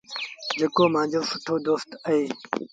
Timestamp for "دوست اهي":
1.65-2.21